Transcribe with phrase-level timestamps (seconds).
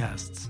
[0.00, 0.49] podcasts.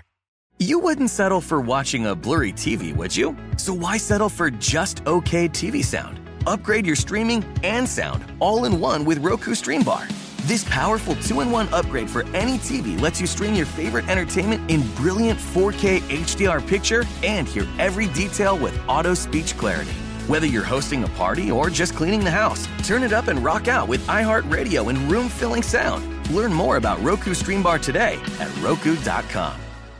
[0.61, 3.35] You wouldn't settle for watching a blurry TV, would you?
[3.57, 6.19] So why settle for just okay TV sound?
[6.45, 10.07] Upgrade your streaming and sound all in one with Roku Stream Bar.
[10.43, 15.39] This powerful two-in-one upgrade for any TV lets you stream your favorite entertainment in brilliant
[15.39, 19.93] 4K HDR picture and hear every detail with auto speech clarity.
[20.27, 23.67] Whether you're hosting a party or just cleaning the house, turn it up and rock
[23.67, 26.29] out with iHeartRadio and room-filling sound.
[26.29, 29.59] Learn more about Roku Stream Bar today at roku.com.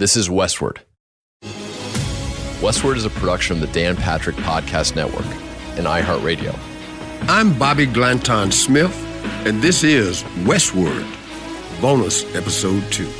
[0.00, 0.80] This is Westward.
[2.62, 5.26] Westward is a production of the Dan Patrick Podcast Network
[5.76, 6.58] and iHeartRadio.
[7.28, 8.96] I'm Bobby Glanton Smith,
[9.46, 11.04] and this is Westward,
[11.82, 13.12] bonus episode two.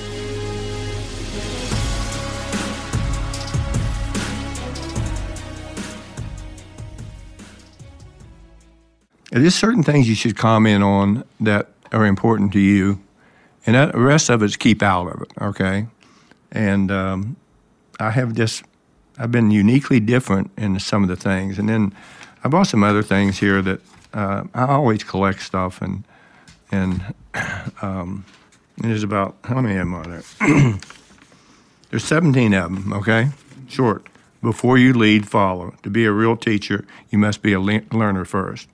[9.31, 13.03] There's certain things you should comment on that are important to you,
[13.67, 15.87] and that, the rest of it's keep out of it, okay?
[16.53, 17.37] And um,
[17.99, 18.65] I have just,
[19.19, 21.59] I've been uniquely different in some of the things.
[21.59, 21.95] And then
[22.43, 23.81] I brought some other things here that
[24.13, 26.05] uh, I always collect stuff, and
[26.73, 27.15] and
[27.83, 28.25] um,
[28.79, 30.79] there's about how many of them are there?
[31.91, 32.93] there's 17 of them.
[32.93, 33.31] Okay,
[33.69, 34.07] short.
[34.43, 35.75] Before you lead, follow.
[35.83, 38.69] To be a real teacher, you must be a le- learner first.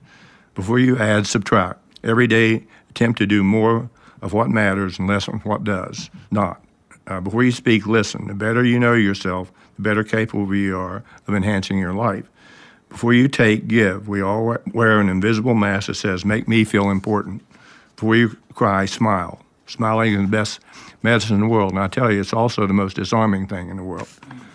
[0.55, 1.81] Before you add, subtract.
[2.03, 3.89] Every day, attempt to do more
[4.21, 6.61] of what matters and less of what does not.
[7.07, 8.27] Uh, before you speak, listen.
[8.27, 12.29] The better you know yourself, the better capable you are of enhancing your life.
[12.89, 14.07] Before you take, give.
[14.07, 17.43] We all wear an invisible mask that says, make me feel important.
[17.95, 19.41] Before you cry, smile.
[19.67, 20.59] Smiling is the best
[21.03, 23.77] medicine in the world, and I tell you, it's also the most disarming thing in
[23.77, 24.07] the world.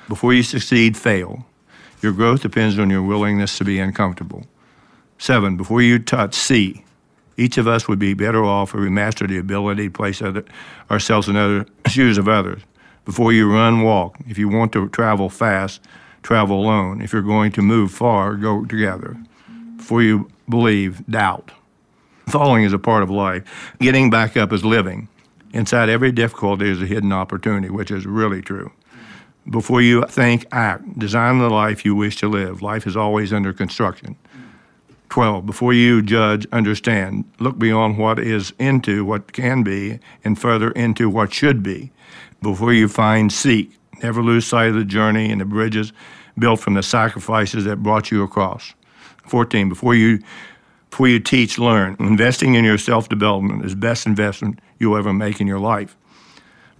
[0.08, 1.44] Before you succeed, fail.
[2.00, 4.46] Your growth depends on your willingness to be uncomfortable.
[5.18, 6.84] Seven, before you touch, see.
[7.42, 10.44] Each of us would be better off if we mastered the ability to place other,
[10.92, 12.62] ourselves in other shoes of others.
[13.04, 14.16] Before you run, walk.
[14.28, 15.80] If you want to travel fast,
[16.22, 17.02] travel alone.
[17.02, 19.16] If you're going to move far, go together.
[19.76, 21.50] Before you believe, doubt.
[22.28, 23.74] Falling is a part of life.
[23.80, 25.08] Getting back up is living.
[25.52, 28.70] Inside every difficulty is a hidden opportunity, which is really true.
[29.50, 30.96] Before you think, act.
[30.96, 32.62] Design the life you wish to live.
[32.62, 34.14] Life is always under construction.
[35.12, 35.44] 12.
[35.44, 37.26] Before you judge, understand.
[37.38, 41.92] Look beyond what is into what can be and further into what should be.
[42.40, 43.76] Before you find, seek.
[44.02, 45.92] Never lose sight of the journey and the bridges
[46.38, 48.72] built from the sacrifices that brought you across.
[49.26, 49.68] 14.
[49.68, 50.20] Before you
[50.88, 51.94] before you teach, learn.
[52.00, 55.94] Investing in your self development is best investment you'll ever make in your life.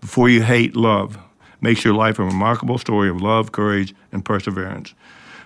[0.01, 1.19] Before you hate, love.
[1.61, 4.95] Makes your life a remarkable story of love, courage, and perseverance.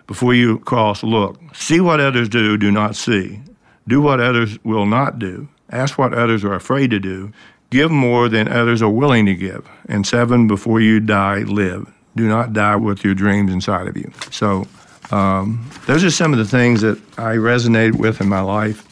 [0.07, 1.39] Before you cross, look.
[1.55, 3.41] See what others do, do not see.
[3.89, 5.49] Do what others will not do.
[5.71, 7.33] Ask what others are afraid to do.
[7.71, 9.69] Give more than others are willing to give.
[9.89, 11.93] And seven, before you die, live.
[12.15, 14.11] Do not die with your dreams inside of you.
[14.31, 14.67] So,
[15.11, 18.85] um, those are some of the things that I resonate with in my life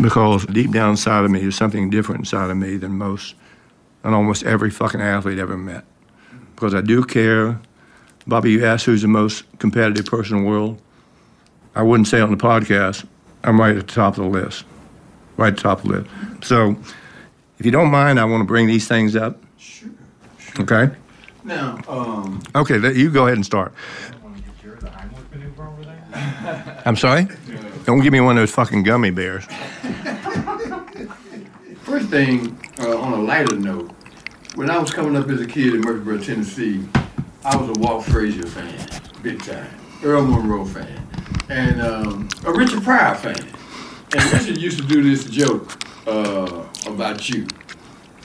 [0.00, 3.34] because deep down inside of me is something different inside of me than most
[4.04, 5.84] and almost every fucking athlete ever met.
[6.54, 7.60] Because I do care.
[8.26, 10.80] Bobby, you asked who's the most competitive person in the world.
[11.74, 13.04] I wouldn't say on the podcast.
[13.44, 14.64] I'm right at the top of the list.
[15.36, 16.10] Right at the top of the list.
[16.44, 16.76] So,
[17.58, 19.42] if you don't mind, I want to bring these things up.
[19.58, 19.90] Sure.
[20.60, 20.90] Okay?
[21.44, 23.72] Now, um, Okay, let- you go ahead and start.
[26.84, 27.26] I'm sorry?
[27.84, 29.44] Don't give me one of those fucking gummy bears.
[31.82, 33.90] first thing, uh, on a lighter note,
[34.54, 36.84] when I was coming up as a kid in Murfreesboro, Tennessee,
[37.44, 39.68] I was a Walt Frazier fan, big time.
[40.04, 41.08] Earl Monroe fan,
[41.48, 43.36] and um, a Richard Pryor fan.
[44.14, 47.48] And Richard used to do this joke uh, about you.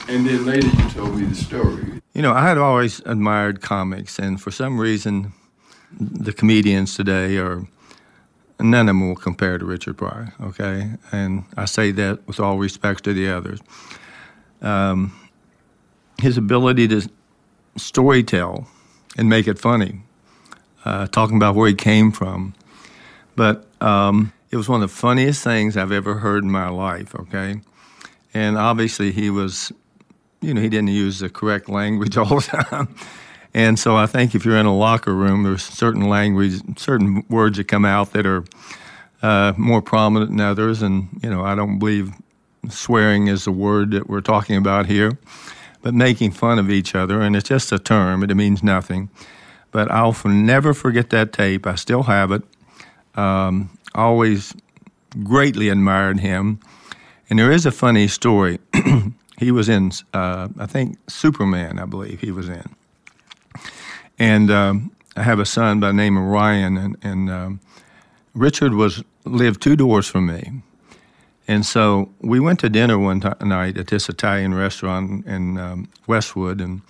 [0.08, 2.00] And then later you told me the story.
[2.14, 5.34] You know, I had always admired comics, and for some reason,
[6.00, 7.66] the comedians today are
[8.60, 10.31] none of them will compare to Richard Pryor.
[10.42, 13.62] Okay, and I say that with all respect to the others.
[14.62, 15.12] Um,
[16.22, 17.10] his ability to
[17.78, 18.68] storytell
[19.18, 20.02] and make it funny,
[20.86, 22.54] uh, talking about where he came from,
[23.36, 27.16] but um, it was one of the funniest things I've ever heard in my life.
[27.16, 27.62] Okay,
[28.34, 29.72] and obviously he was
[30.42, 32.96] you know, he didn't use the correct language all the time.
[33.54, 37.58] And so I think if you're in a locker room, there's certain language, certain words
[37.58, 38.46] that come out that are
[39.22, 40.81] uh, more prominent than others.
[40.81, 42.12] And, you know, I don't believe
[42.69, 45.18] swearing is the word that we're talking about here,
[45.82, 47.22] but making fun of each other.
[47.22, 49.10] And it's just a term, it means nothing.
[49.72, 51.68] But I'll never forget that tape.
[51.68, 52.44] I still have it.
[53.16, 54.54] Um, always
[55.24, 56.60] greatly admired him.
[57.30, 58.60] And there is a funny story.
[59.38, 62.76] he was in, uh, I think, Superman, I believe he was in.
[64.18, 67.60] And um, I have a son by the name of Ryan, and, and um,
[68.34, 70.62] Richard was lived two doors from me.
[71.48, 75.90] And so we went to dinner one t- night at this Italian restaurant in um,
[76.06, 76.82] Westwood, and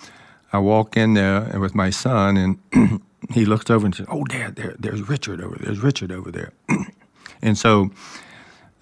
[0.51, 2.37] I walk in there with my son,
[2.73, 3.01] and
[3.31, 5.67] he looks over and says, "Oh, Dad, there, there's Richard over there.
[5.67, 6.53] There's Richard over there."
[7.41, 7.91] and so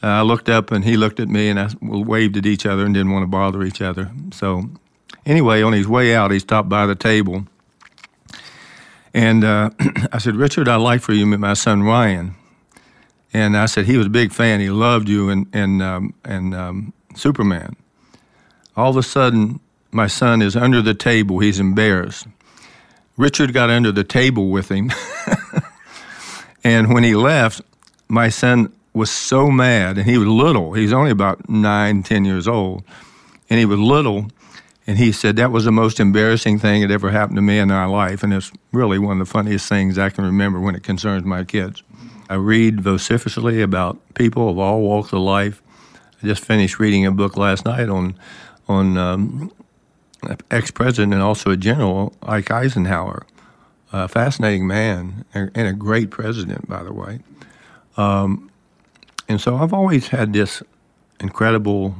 [0.01, 2.85] uh, I looked up, and he looked at me, and I waved at each other
[2.85, 4.11] and didn't want to bother each other.
[4.31, 4.69] So
[5.25, 7.47] anyway, on his way out, he stopped by the table,
[9.13, 9.71] and uh,
[10.13, 12.35] I said, "Richard, I'd like for you to meet my son Ryan."
[13.35, 14.61] And I said he was a big fan.
[14.61, 17.75] He loved you and and um, and um, Superman.
[18.77, 19.59] All of a sudden,
[19.91, 21.39] my son is under the table.
[21.39, 22.27] He's embarrassed.
[23.17, 24.89] Richard got under the table with him,
[26.63, 27.59] and when he left,
[28.07, 30.71] my son was so mad, and he was little.
[30.71, 32.85] He's only about nine, ten years old,
[33.49, 34.27] and he was little.
[34.87, 37.67] And he said that was the most embarrassing thing that ever happened to me in
[37.67, 40.83] my life, and it's really one of the funniest things I can remember when it
[40.83, 41.83] concerns my kids.
[42.29, 45.61] I read vociferously about people of all walks of life.
[46.21, 48.17] I just finished reading a book last night on
[48.67, 49.51] on um,
[50.49, 53.27] ex-president and also a general, Ike Eisenhower,
[53.93, 57.19] a fascinating man and a great president, by the way.
[57.95, 58.49] Um,
[59.29, 60.63] and so I've always had this
[61.19, 61.95] incredible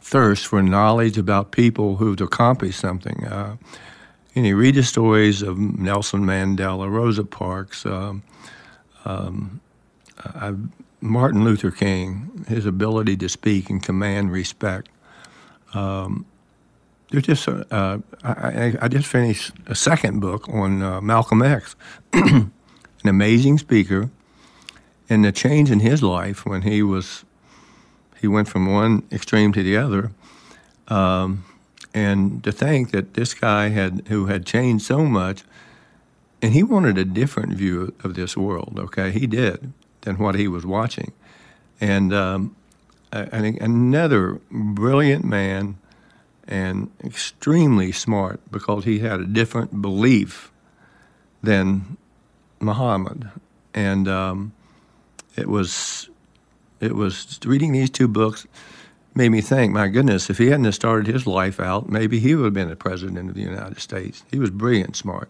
[0.00, 3.24] thirst for knowledge about people who've accomplished something.
[3.24, 3.56] Uh,
[4.34, 8.22] and you read the stories of Nelson Mandela, Rosa Parks, um,
[9.04, 9.60] um,
[10.24, 10.52] uh,
[11.00, 14.88] Martin Luther King, his ability to speak and command respect.
[15.72, 16.26] Um,
[17.10, 21.74] there's just uh, uh, I, I, just finished a second book on uh, Malcolm X,
[22.12, 22.52] an
[23.04, 24.10] amazing speaker,
[25.08, 27.24] and the change in his life when he was
[28.20, 30.12] he went from one extreme to the other.
[30.88, 31.44] Um,
[31.92, 35.42] and to think that this guy had who had changed so much,
[36.40, 38.78] and he wanted a different view of this world.
[38.78, 39.72] Okay, he did
[40.02, 41.12] than what he was watching,
[41.80, 42.56] and um,
[43.12, 45.78] another brilliant man
[46.46, 50.50] and extremely smart because he had a different belief
[51.42, 51.96] than
[52.60, 53.30] Muhammad,
[53.74, 54.52] and um,
[55.36, 56.10] it was
[56.80, 58.46] it was reading these two books
[59.14, 62.44] made me think, my goodness, if he hadn't started his life out, maybe he would
[62.44, 64.24] have been the president of the United States.
[64.30, 65.28] He was brilliant, smart.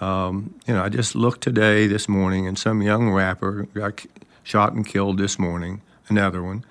[0.00, 4.06] Um, you know, I just looked today, this morning, and some young rapper got
[4.44, 6.64] shot and killed this morning, another one.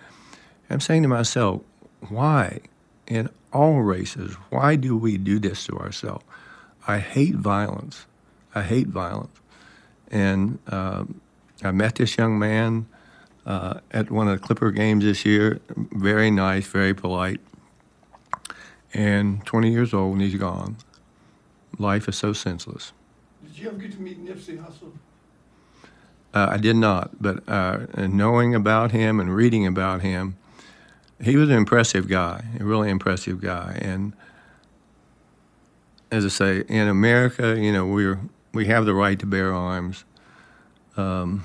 [0.69, 1.61] I'm saying to myself,
[2.09, 2.61] why,
[3.07, 6.23] in all races, why do we do this to ourselves?
[6.87, 8.05] I hate violence.
[8.55, 9.37] I hate violence.
[10.09, 11.21] And um,
[11.63, 12.87] I met this young man
[13.45, 15.59] uh, at one of the Clipper games this year.
[15.75, 17.41] Very nice, very polite.
[18.93, 20.77] and 20 years old, and he's gone.
[21.77, 22.93] Life is so senseless.
[23.57, 24.91] Did you ever get to meet Nipsey Hussle?
[26.31, 30.37] Uh, I did not, but uh, knowing about him and reading about him,
[31.19, 33.79] he was an impressive guy, a really impressive guy.
[33.81, 34.13] And
[36.11, 38.19] as I say, in America, you know, we're
[38.53, 40.05] we have the right to bear arms.
[40.95, 41.43] Um,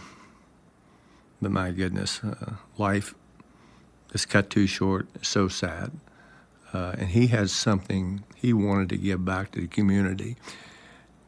[1.40, 3.14] but my goodness, uh, life
[4.12, 5.08] is cut too short.
[5.14, 5.92] It's so sad.
[6.74, 10.36] Uh, and he has something he wanted to give back to the community.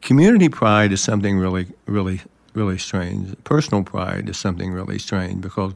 [0.05, 2.21] Community pride is something really, really,
[2.53, 3.35] really strange.
[3.43, 5.73] Personal pride is something really strange because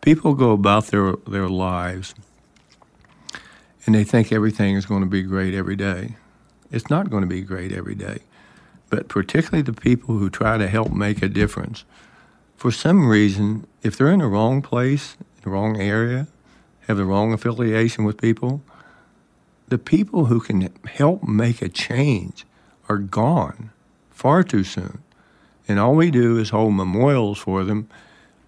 [0.00, 2.14] people go about their, their lives
[3.84, 6.14] and they think everything is going to be great every day.
[6.70, 8.18] It's not going to be great every day.
[8.90, 11.84] But particularly the people who try to help make a difference,
[12.56, 16.28] for some reason, if they're in the wrong place, the wrong area,
[16.86, 18.62] have the wrong affiliation with people,
[19.66, 22.44] the people who can help make a change
[22.88, 23.70] are gone
[24.10, 25.02] far too soon.
[25.68, 27.88] And all we do is hold memorials for them,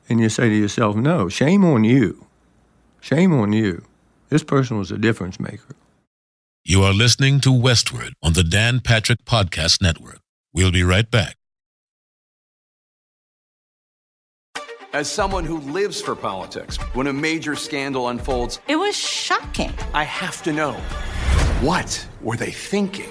[0.09, 2.27] and you say to yourself, no, shame on you.
[3.01, 3.85] Shame on you.
[4.29, 5.75] This person was a difference maker.
[6.65, 10.21] You are listening to Westward on the Dan Patrick Podcast Network.
[10.53, 11.37] We'll be right back.
[14.93, 19.73] As someone who lives for politics, when a major scandal unfolds, it was shocking.
[19.93, 20.73] I have to know
[21.61, 23.11] what were they thinking?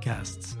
[0.01, 0.60] podcasts.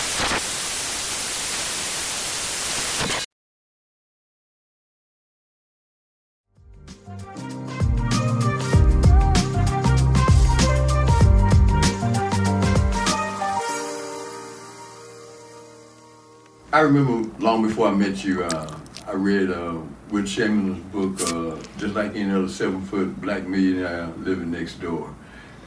[16.73, 21.61] I remember long before I met you, uh, I read uh, Wilt Chamberlain's book, uh,
[21.77, 25.13] just like any other seven-foot black millionaire living next door.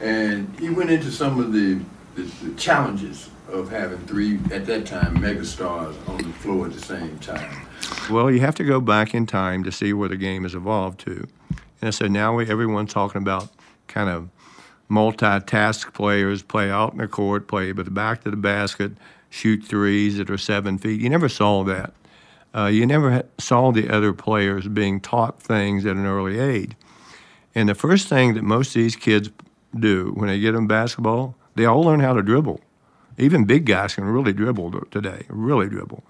[0.01, 1.79] And he went into some of the,
[2.15, 6.81] the, the challenges of having three, at that time, megastars on the floor at the
[6.81, 7.67] same time.
[8.09, 10.99] Well, you have to go back in time to see where the game has evolved
[11.01, 11.27] to.
[11.83, 13.49] And so now we, everyone's talking about
[13.87, 14.29] kind of
[14.89, 18.93] multitask players, play out in the court, play the back to the basket,
[19.35, 21.01] shoot threes that are seven feet.
[21.01, 21.93] You never saw that.
[22.55, 26.71] Uh, you never saw the other players being taught things at an early age.
[27.53, 29.29] And the first thing that most of these kids
[29.77, 32.61] do when they get them basketball, they all learn how to dribble.
[33.17, 36.03] Even big guys can really dribble today, really dribble.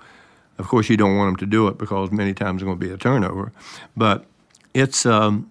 [0.60, 2.86] Of course, you don't want them to do it because many times it's going to
[2.86, 3.52] be a turnover.
[3.98, 4.26] But
[4.76, 5.50] it's um,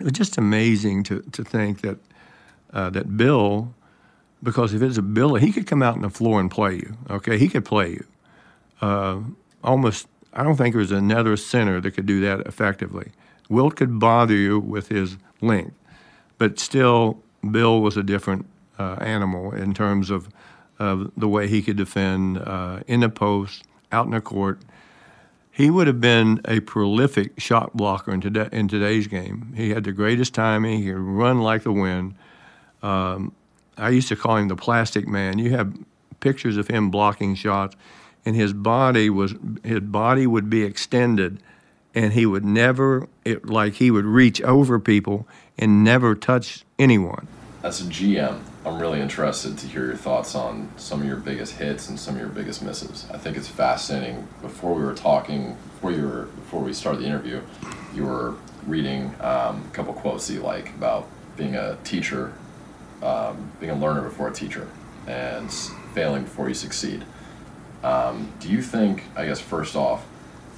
[0.00, 1.98] it was just amazing to, to think that
[2.72, 3.72] uh, that Bill,
[4.42, 6.96] because if it's a Bill, he could come out on the floor and play you.
[7.10, 8.04] Okay, he could play you.
[8.80, 9.20] Uh,
[9.64, 13.12] almost, I don't think there was another center that could do that effectively.
[13.48, 15.74] Wilt could bother you with his length,
[16.38, 18.46] but still, Bill was a different
[18.78, 20.28] uh, animal in terms of
[20.78, 24.60] of the way he could defend uh, in the post, out in the court.
[25.50, 29.54] He would have been a prolific shot blocker in, today, in today's game.
[29.56, 30.80] He had the greatest timing.
[30.80, 32.14] He could run like the wind.
[32.82, 33.32] Um,
[33.76, 35.38] I used to call him the plastic man.
[35.38, 35.76] You have
[36.20, 37.76] pictures of him blocking shots,
[38.24, 41.42] and his body was his body would be extended,
[41.94, 45.26] and he would never it, like he would reach over people
[45.58, 47.28] and never touch anyone.
[47.62, 51.54] As a GM, I'm really interested to hear your thoughts on some of your biggest
[51.54, 53.06] hits and some of your biggest misses.
[53.12, 54.28] I think it's fascinating.
[54.40, 57.42] Before we were talking, before you were, before we started the interview,
[57.94, 58.34] you were
[58.66, 62.34] reading um, a couple quotes that you like about being a teacher,
[63.06, 64.68] um, being a learner before a teacher,
[65.06, 65.52] and
[65.94, 67.04] failing before you succeed.
[67.82, 70.04] Um, do you think, I guess, first off,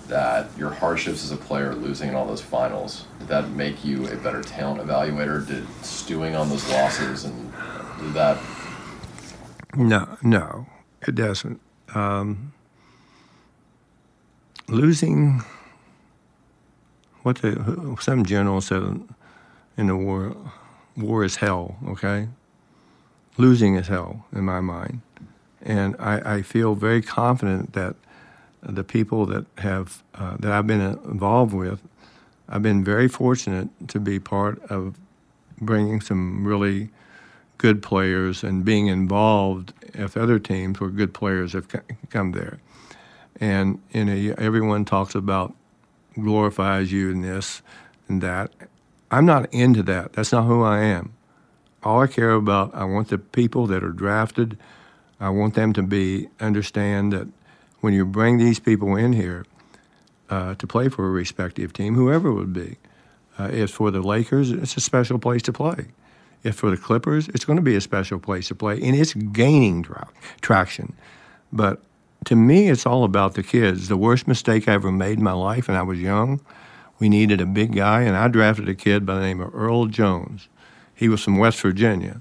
[0.06, 4.06] that your hardships as a player, losing in all those finals, did that make you
[4.08, 5.46] a better talent evaluator?
[5.46, 7.52] Did stewing on those losses and
[8.00, 8.38] did that?
[9.76, 10.66] No, no,
[11.06, 11.60] it doesn't.
[11.94, 12.54] Um,
[14.68, 15.42] losing,
[17.22, 19.02] what the, some general said
[19.76, 20.34] in the war,
[20.96, 21.76] war is hell.
[21.88, 22.28] Okay,
[23.38, 25.00] losing is hell in my mind,
[25.62, 27.96] and I, I feel very confident that
[28.62, 31.80] the people that have uh, that I've been involved with,
[32.48, 34.98] I've been very fortunate to be part of
[35.60, 36.90] bringing some really
[37.56, 41.66] good players and being involved if other teams where good players have
[42.10, 42.58] come there.
[43.40, 45.54] And you know, everyone talks about
[46.14, 47.62] glorifies you in this
[48.08, 48.52] and that.
[49.10, 50.12] I'm not into that.
[50.12, 51.14] That's not who I am.
[51.82, 54.58] All I care about, I want the people that are drafted.
[55.20, 57.28] I want them to be understand that
[57.80, 59.46] when you bring these people in here
[60.28, 62.76] uh, to play for a respective team, whoever it would be,
[63.38, 65.86] uh, if for the Lakers, it's a special place to play.
[66.42, 69.14] If for the Clippers, it's going to be a special place to play, and it's
[69.14, 70.08] gaining tra-
[70.40, 70.94] traction.
[71.52, 71.80] But
[72.26, 73.88] to me, it's all about the kids.
[73.88, 76.40] The worst mistake I ever made in my life, and I was young,
[76.98, 79.86] we needed a big guy, and I drafted a kid by the name of Earl
[79.86, 80.48] Jones.
[80.98, 82.20] He was from West Virginia,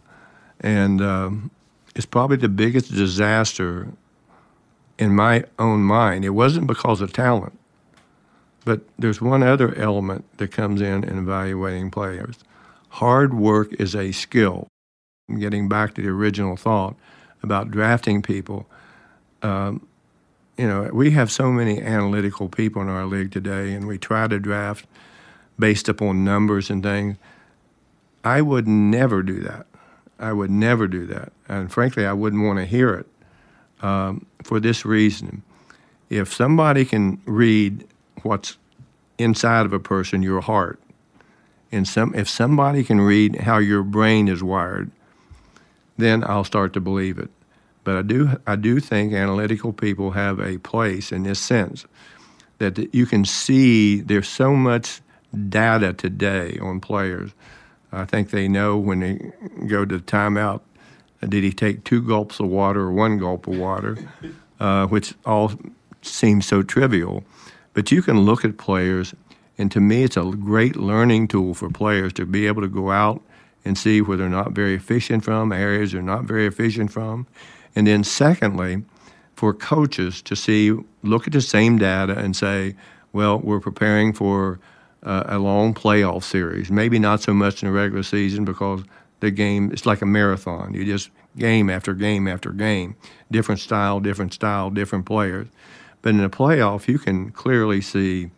[0.61, 1.49] and um,
[1.95, 3.87] it's probably the biggest disaster
[4.99, 6.23] in my own mind.
[6.23, 7.57] It wasn't because of talent,
[8.65, 12.37] but there's one other element that comes in in evaluating players.
[12.89, 14.67] Hard work is a skill.
[15.39, 16.95] Getting back to the original thought
[17.41, 18.67] about drafting people,
[19.41, 19.87] um,
[20.55, 24.27] you know, we have so many analytical people in our league today, and we try
[24.27, 24.85] to draft
[25.57, 27.17] based upon numbers and things.
[28.27, 29.67] I would never do that.
[30.19, 31.31] I would never do that.
[31.47, 33.07] And frankly, I wouldn't want to hear it
[33.81, 35.43] um, for this reason.
[36.09, 37.87] If somebody can read
[38.23, 38.57] what's
[39.17, 40.77] inside of a person, your heart,
[41.71, 44.91] and some, if somebody can read how your brain is wired,
[45.97, 47.29] then I'll start to believe it.
[47.85, 51.85] But I do, I do think analytical people have a place in this sense
[52.57, 54.99] that you can see there's so much
[55.47, 57.31] data today on players.
[57.91, 59.31] I think they know when they
[59.67, 60.61] go to timeout,
[61.27, 63.97] did he take two gulps of water or one gulp of water,
[64.59, 65.53] uh, which all
[66.01, 67.23] seems so trivial.
[67.73, 69.13] But you can look at players
[69.57, 72.91] and to me, it's a great learning tool for players to be able to go
[72.91, 73.21] out
[73.65, 77.27] and see where they're not very efficient from, areas they're not very efficient from.
[77.75, 78.83] And then, secondly,
[79.35, 82.75] for coaches to see, look at the same data and say,
[83.13, 84.59] well, we're preparing for
[85.03, 86.71] uh, a long playoff series.
[86.71, 88.83] Maybe not so much in the regular season because
[89.19, 90.73] the game it's like a marathon.
[90.73, 92.95] You just game after game after game,
[93.31, 95.47] different style, different style, different players.
[96.01, 98.29] But in a playoff, you can clearly see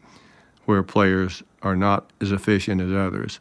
[0.65, 3.39] where players are not as efficient as others.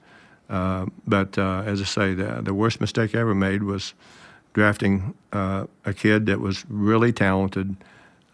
[0.48, 3.94] Uh, but uh, as I say, the, the worst mistake I ever made was
[4.54, 7.76] drafting uh, a kid that was really talented.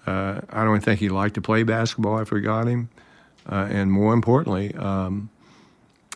[0.07, 2.17] Uh, I don't think he liked to play basketball.
[2.17, 2.89] I forgot him,
[3.51, 5.31] uh, and more importantly, um,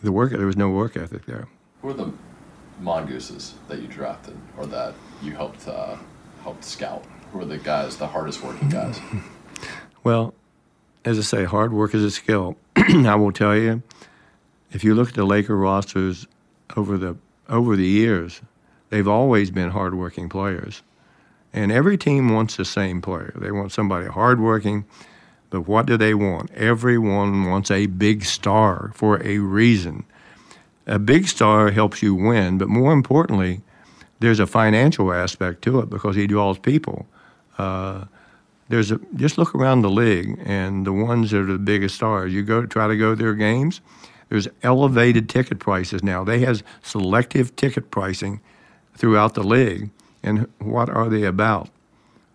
[0.01, 1.47] the work there was no work ethic there.
[1.81, 2.11] Who are the
[2.79, 5.97] mongooses that you drafted, or that you helped uh,
[6.43, 7.05] helped scout?
[7.31, 8.99] Who are the guys, the hardest working guys?
[10.03, 10.33] well,
[11.05, 12.57] as I say, hard work is a skill.
[12.75, 13.83] I will tell you,
[14.71, 16.27] if you look at the Laker rosters
[16.75, 18.41] over the over the years,
[18.89, 20.83] they've always been hardworking players.
[21.51, 23.33] And every team wants the same player.
[23.35, 24.85] They want somebody hardworking,
[25.49, 26.51] but what do they want?
[26.53, 30.05] Everyone wants a big star for a reason.
[30.87, 33.61] a big star helps you win, but more importantly,
[34.19, 37.05] there's a financial aspect to it because he draws people.
[37.57, 38.05] Uh,
[38.69, 42.33] there's a just look around the league and the ones that are the biggest stars.
[42.33, 43.81] You go try to go to their games.
[44.29, 46.23] There's elevated ticket prices now.
[46.23, 48.41] They have selective ticket pricing
[48.95, 49.89] throughout the league.
[50.21, 51.69] And what are they about?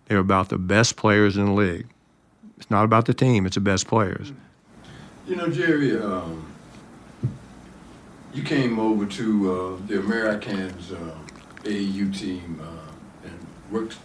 [0.06, 1.86] They're about the best players in the league.
[2.56, 4.32] It's not about the team; it's the best players.
[5.26, 6.46] You know, Jerry, um,
[8.32, 11.16] you came over to uh, the Americans uh,
[11.62, 13.96] AAU team uh, and worked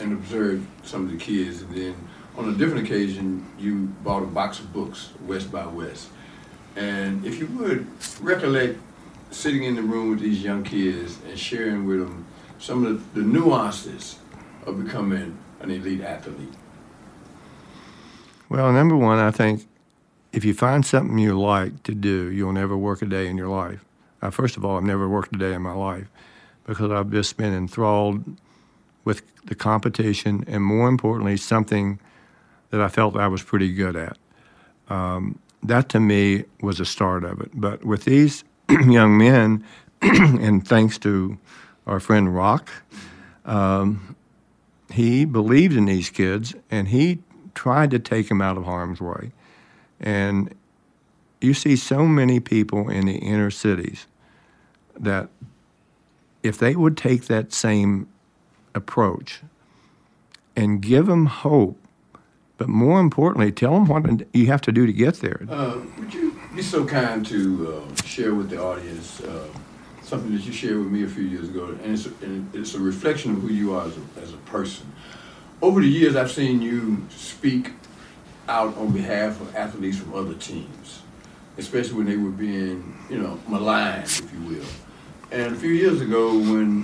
[0.00, 1.94] and observed some of the kids, and then
[2.36, 6.08] on a different occasion, you bought a box of books, West by West.
[6.76, 7.86] And if you would
[8.20, 8.78] recollect
[9.30, 12.26] sitting in the room with these young kids and sharing with them
[12.58, 14.18] some of the nuances
[14.66, 16.54] of becoming an elite athlete.
[18.48, 19.66] Well, number one, I think
[20.32, 23.48] if you find something you like to do, you'll never work a day in your
[23.48, 23.84] life.
[24.30, 26.10] First of all, I've never worked a day in my life
[26.66, 28.24] because I've just been enthralled
[29.04, 31.98] with the competition and, more importantly, something
[32.70, 34.18] that I felt I was pretty good at.
[34.88, 37.50] Um, that to me was the start of it.
[37.54, 39.64] But with these young men,
[40.02, 41.38] and thanks to
[41.86, 42.70] our friend Rock,
[43.44, 44.16] um,
[44.90, 47.18] he believed in these kids and he
[47.58, 49.32] tried to take them out of harm's way.
[49.98, 50.54] And
[51.40, 54.06] you see so many people in the inner cities
[54.96, 55.28] that
[56.44, 58.06] if they would take that same
[58.76, 59.40] approach
[60.54, 61.76] and give them hope,
[62.58, 65.44] but more importantly, tell them what you have to do to get there.
[65.50, 69.48] Uh, would you be so kind to uh, share with the audience uh,
[70.02, 72.74] something that you shared with me a few years ago, and it's a, and it's
[72.74, 74.86] a reflection of who you are as a, as a person.
[75.60, 77.72] Over the years, I've seen you speak
[78.48, 81.02] out on behalf of athletes from other teams,
[81.56, 84.66] especially when they were being, you know, maligned, if you will.
[85.32, 86.82] And a few years ago, when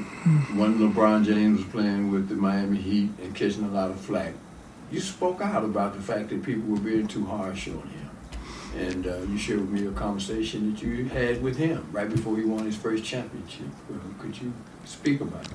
[0.59, 4.35] when LeBron James was playing with the Miami Heat and catching a lot of flack,
[4.91, 8.11] you spoke out about the fact that people were being too harsh on him.
[8.77, 12.37] And uh, you shared with me a conversation that you had with him right before
[12.37, 13.69] he won his first championship.
[13.89, 14.53] Uh, could you
[14.87, 15.47] speak about?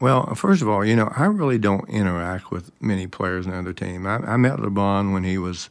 [0.00, 3.72] Well, first of all, you know, I really don't interact with many players in other
[3.72, 4.06] team.
[4.06, 5.68] I, I met LeBron when he was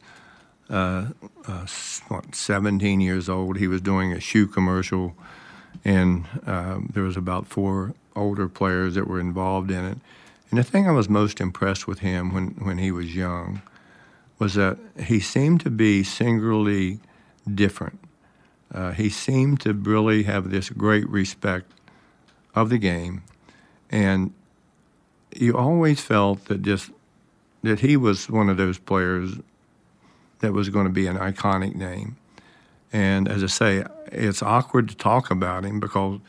[0.68, 1.06] uh,
[1.46, 1.66] uh,
[2.08, 3.56] what, 17 years old.
[3.56, 5.14] He was doing a shoe commercial,
[5.84, 9.98] and uh, there was about four older players that were involved in it.
[10.50, 13.62] And the thing I was most impressed with him when, when he was young
[14.38, 17.00] was that he seemed to be singularly
[17.54, 17.98] different.
[18.72, 21.72] Uh, he seemed to really have this great respect
[22.54, 23.22] of the game,
[23.90, 24.32] and
[25.34, 26.90] you always felt that just
[27.62, 29.36] that he was one of those players
[30.40, 32.16] that was going to be an iconic name.
[32.92, 36.20] And as I say, it's awkward to talk about him because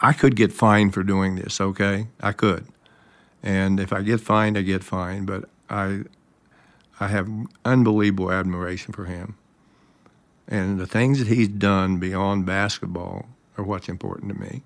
[0.00, 1.60] I could get fined for doing this.
[1.60, 2.66] Okay, I could,
[3.42, 5.26] and if I get fined, I get fined.
[5.26, 6.02] But I
[7.00, 7.28] I have
[7.64, 9.36] unbelievable admiration for him.
[10.46, 14.62] And the things that he's done beyond basketball are what's important to me.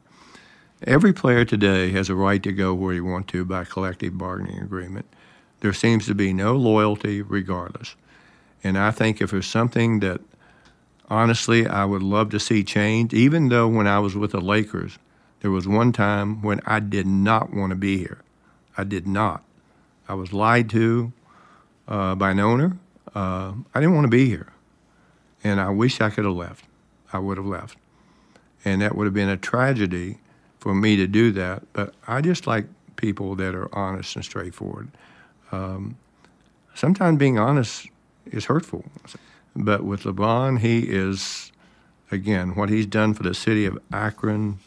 [0.87, 4.59] Every player today has a right to go where he wants to by collective bargaining
[4.59, 5.07] agreement.
[5.61, 7.97] There seems to be no loyalty regardless.
[8.63, 10.21] And I think if there's something that
[11.09, 14.99] honestly I would love to see change, even though when I was with the Lakers,
[15.41, 18.19] there was one time when I did not want to be here.
[18.77, 19.43] I did not.
[20.07, 21.15] I was lied to
[21.89, 22.77] uh, by an owner.
[23.15, 24.53] Uh, I didn't want to be here.
[25.43, 26.67] And I wish I could have left.
[27.11, 27.79] I would have left.
[28.67, 30.19] And that would have been a tragedy
[30.65, 31.63] for me to do that.
[31.75, 32.65] But I just like
[32.97, 34.89] people that are honest and straightforward.
[35.53, 35.99] Um,
[36.75, 37.87] sometimes being honest
[38.25, 38.87] is hurtful.
[39.55, 41.53] But with LeBron, he is,
[42.11, 44.59] again, what he's done for the city of Akron,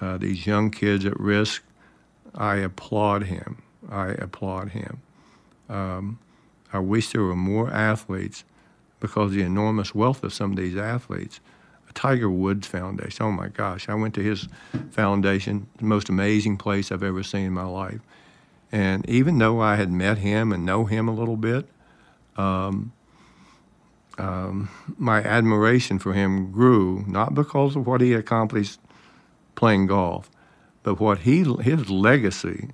[0.00, 1.62] uh, these young kids at risk,
[2.34, 3.60] I applaud him.
[3.90, 5.02] I applaud him.
[5.68, 6.18] Um,
[6.72, 8.42] I wish there were more athletes
[9.00, 11.40] because the enormous wealth of some of these athletes.
[11.96, 13.26] Tiger Woods Foundation.
[13.26, 14.46] Oh my gosh, I went to his
[14.90, 18.00] foundation, the most amazing place I've ever seen in my life.
[18.70, 21.66] And even though I had met him and know him a little bit,
[22.36, 22.92] um,
[24.18, 28.78] um, my admiration for him grew not because of what he accomplished
[29.56, 30.30] playing golf,
[30.84, 32.70] but what he his legacy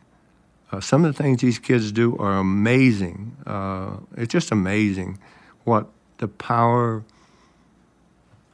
[0.73, 3.37] uh, some of the things these kids do are amazing.
[3.47, 5.19] Uh, it's just amazing
[5.65, 7.05] what the power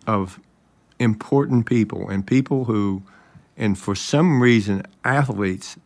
[0.07, 0.41] of
[0.99, 3.03] important people and people who,
[3.57, 5.77] and for some reason, athletes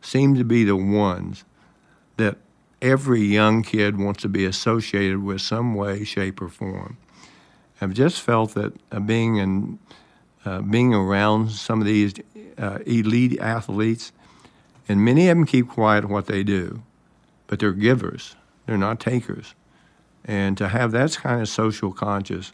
[0.00, 1.44] seem to be the ones
[2.16, 2.36] that
[2.80, 6.96] every young kid wants to be associated with some way, shape, or form.
[7.80, 9.78] I've just felt that uh, being in
[10.44, 12.14] uh, being around some of these
[12.58, 14.12] uh, elite athletes,
[14.88, 16.82] and many of them keep quiet what they do,
[17.46, 18.34] but they're givers.
[18.66, 19.54] They're not takers.
[20.24, 22.52] And to have that kind of social conscious.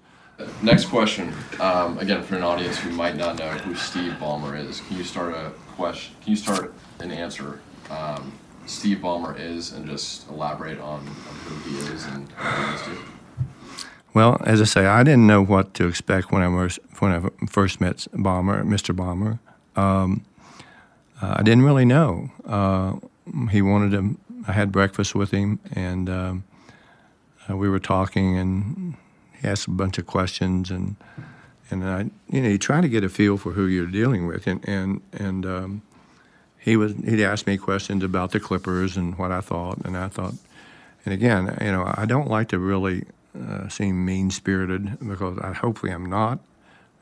[0.62, 4.80] Next question, um, again for an audience who might not know who Steve Ballmer is.
[4.82, 6.14] Can you start a question?
[6.20, 7.60] Can you start an answer?
[7.90, 8.32] Um,
[8.66, 12.98] Steve Ballmer is, and just elaborate on, on who he is and what he does
[14.14, 17.46] Well, as I say, I didn't know what to expect when I was when I
[17.46, 18.94] first met Ballmer, Mr.
[18.94, 19.38] Ballmer.
[19.80, 20.24] Um,
[21.20, 22.30] uh, I didn't really know.
[22.46, 22.96] Uh,
[23.50, 24.18] he wanted to.
[24.46, 26.44] I had breakfast with him, and um,
[27.48, 28.96] uh, we were talking, and
[29.40, 30.96] he asked a bunch of questions, and
[31.70, 34.46] and I, you know, you try to get a feel for who you're dealing with,
[34.46, 35.82] and and and um,
[36.58, 40.08] he was he'd ask me questions about the Clippers and what I thought, and I
[40.08, 40.34] thought,
[41.04, 43.04] and again, you know, I don't like to really
[43.38, 46.40] uh, seem mean spirited because I hopefully I'm not.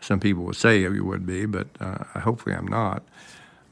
[0.00, 3.02] Some people would say you would be, but uh, hopefully I'm not.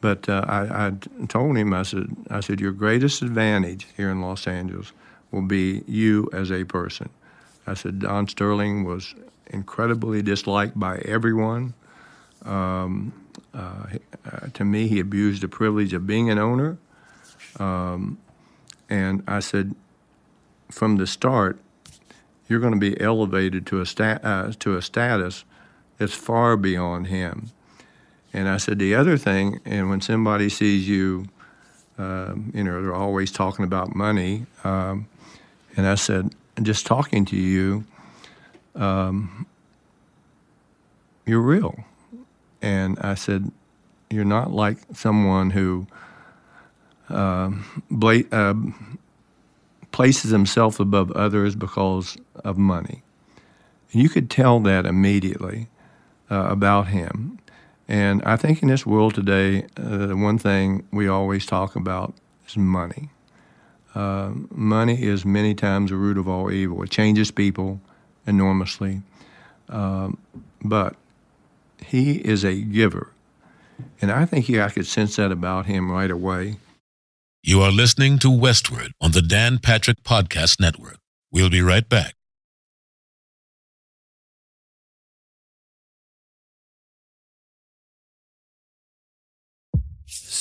[0.01, 0.93] But uh, I, I
[1.29, 4.93] told him, I said, I said, your greatest advantage here in Los Angeles
[5.31, 7.09] will be you as a person.
[7.67, 9.15] I said, Don Sterling was
[9.47, 11.75] incredibly disliked by everyone.
[12.45, 13.13] Um,
[13.55, 13.87] uh,
[14.31, 16.79] uh, to me, he abused the privilege of being an owner.
[17.59, 18.19] Um,
[18.91, 19.75] and I said,
[20.71, 21.59] from the start,
[22.49, 25.45] you're going to be elevated to a, sta- uh, to a status
[25.99, 27.51] that's far beyond him.
[28.33, 31.29] And I said, the other thing, and when somebody sees you,
[31.97, 34.47] um, you know, they're always talking about money.
[34.65, 35.07] Um,
[35.77, 37.85] and I said, just talking to you,
[38.75, 39.47] um,
[41.27, 41.85] you're real.
[42.63, 43.51] And I said,
[44.11, 45.87] you're not like someone who
[47.09, 47.51] uh,
[47.91, 48.55] bla- uh,
[49.93, 53.03] places himself above others because of money.
[53.93, 55.69] And you could tell that immediately
[56.31, 57.39] uh, about him.
[57.87, 62.15] And I think in this world today, uh, the one thing we always talk about
[62.49, 63.11] is money.
[63.95, 66.83] Uh, money is many times the root of all evil.
[66.83, 67.81] It changes people
[68.27, 69.03] enormously.
[69.69, 70.19] Um,
[70.63, 70.97] but
[71.85, 73.11] he is a giver.
[74.01, 76.57] And I think I could sense that about him right away.
[77.43, 80.99] You are listening to Westward on the Dan Patrick Podcast Network.
[81.31, 82.15] We'll be right back.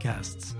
[0.00, 0.59] podcasts.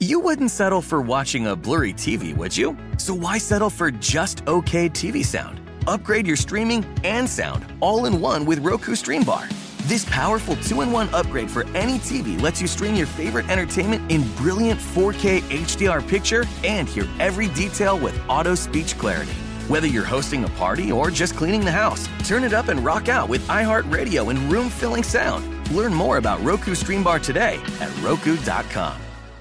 [0.00, 2.76] You wouldn't settle for watching a blurry TV, would you?
[2.98, 5.58] So why settle for just okay TV sound?
[5.86, 9.48] Upgrade your streaming and sound all in one with Roku Stream Bar.
[9.84, 14.12] This powerful two in one upgrade for any TV lets you stream your favorite entertainment
[14.12, 19.32] in brilliant 4K HDR picture and hear every detail with auto speech clarity.
[19.66, 23.08] Whether you're hosting a party or just cleaning the house, turn it up and rock
[23.08, 25.70] out with iHeartRadio and room filling sound.
[25.70, 29.00] Learn more about Roku Stream Bar today at Roku.com.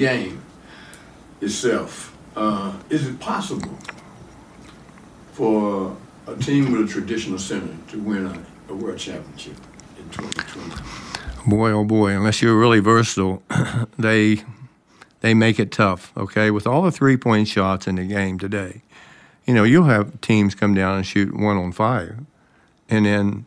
[0.00, 0.42] Game
[1.42, 3.78] itself, uh, is it possible
[5.32, 5.94] for
[6.26, 9.56] a team with a traditional center to win a, a world championship
[9.98, 10.82] in 2020?
[11.46, 13.42] Boy, oh boy, unless you're really versatile,
[13.98, 14.42] they
[15.20, 16.12] they make it tough.
[16.16, 18.82] Okay, with all the three point shots in the game today,
[19.46, 22.20] you know you'll have teams come down and shoot one on five,
[22.88, 23.44] and then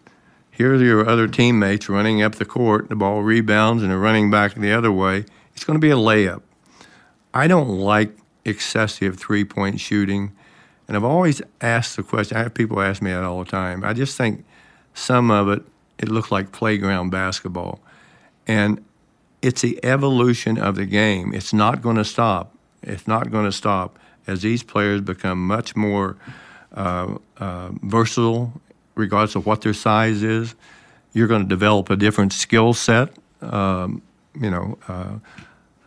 [0.52, 2.90] here's your other teammates running up the court.
[2.90, 5.26] The ball rebounds and they're running back the other way.
[5.56, 6.42] It's going to be a layup.
[7.34, 10.34] I don't like excessive three point shooting,
[10.88, 12.38] and I've always asked the question.
[12.38, 13.84] I have people ask me that all the time.
[13.84, 14.46] I just think
[14.94, 15.64] some of it
[15.98, 17.80] it looks like playground basketball.
[18.48, 18.84] And
[19.42, 21.34] it's the evolution of the game.
[21.34, 22.56] It's not going to stop.
[22.82, 26.18] It's not going to stop as these players become much more
[26.74, 28.62] uh, uh, versatile,
[28.96, 30.56] regardless of what their size is.
[31.14, 33.10] You're going to develop a different skill set.
[33.42, 34.02] Um,
[34.40, 35.16] you know, uh,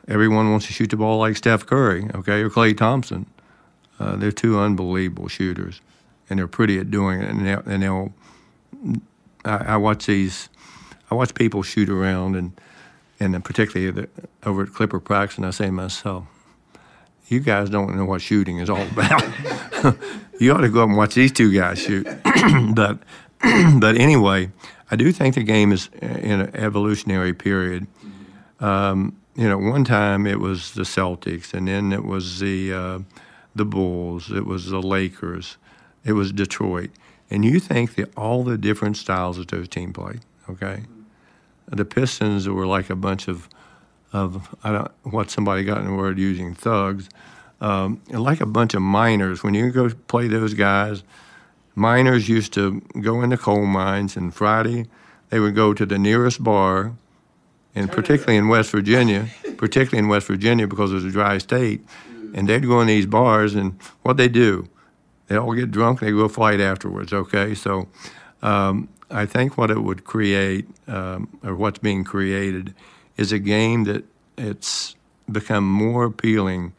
[0.09, 3.27] everyone wants to shoot the ball like Steph Curry, okay, or Klay Thompson.
[3.99, 5.81] Uh, they're two unbelievable shooters,
[6.29, 7.31] and they're pretty at doing it.
[7.31, 8.13] And they'll, and they'll
[9.45, 10.49] I, I watch these,
[11.11, 12.53] I watch people shoot around, and
[13.19, 14.09] and particularly the,
[14.45, 16.27] over at Clipper practice, and I say to myself,
[17.29, 19.25] you guys don't know what shooting is all about.
[20.39, 22.07] you ought to go up and watch these two guys shoot.
[22.75, 22.99] but
[23.79, 24.51] but anyway,
[24.91, 27.87] I do think the game is in an evolutionary period.
[28.61, 32.99] Um, you know, one time it was the Celtics, and then it was the uh,
[33.55, 35.57] the Bulls, it was the Lakers,
[36.05, 36.91] it was Detroit,
[37.31, 40.85] and you think that all the different styles that those teams played, okay?
[41.69, 43.49] The Pistons were like a bunch of
[44.13, 47.09] of I don't what somebody got in the word using thugs,
[47.61, 49.43] um, like a bunch of miners.
[49.43, 51.03] When you go play those guys,
[51.75, 54.87] miners used to go into coal mines, and Friday
[55.31, 56.93] they would go to the nearest bar,
[57.77, 61.87] and particularly in West Virginia, particularly in West Virginia because it was a dry state,
[62.35, 64.69] and they'd go in these bars, and what they do,
[65.29, 67.13] they all get drunk, and they go fight afterwards.
[67.13, 67.89] Okay, so.
[68.43, 72.75] Um, I think what it would create, um, or what's being created,
[73.17, 74.05] is a game that
[74.37, 74.97] it's
[75.31, 76.73] become more appealing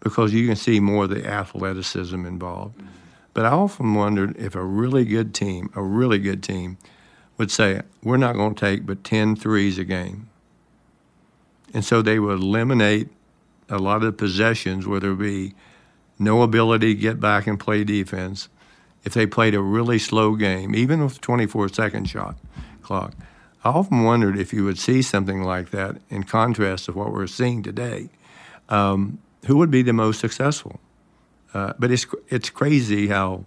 [0.00, 2.80] because you can see more of the athleticism involved.
[3.34, 6.76] But I often wondered if a really good team, a really good team,
[7.38, 10.28] would say, we're not going to take but 10 threes a game.
[11.74, 13.08] And so they would eliminate
[13.68, 15.54] a lot of the possessions where there would be
[16.18, 18.48] no ability to get back and play defense
[19.04, 22.36] if they played a really slow game, even with a 24 second shot
[22.82, 23.14] clock.
[23.64, 27.26] I often wondered if you would see something like that in contrast to what we're
[27.26, 28.10] seeing today.
[28.68, 30.80] Um, who would be the most successful?
[31.54, 33.44] Uh, but it's it's crazy how,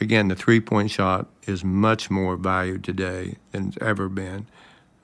[0.00, 4.46] again, the three point shot is much more valued today than it's ever been.